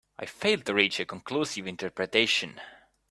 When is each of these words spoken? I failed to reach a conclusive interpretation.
I 0.17 0.25
failed 0.25 0.65
to 0.65 0.73
reach 0.73 0.99
a 0.99 1.05
conclusive 1.05 1.67
interpretation. 1.67 2.59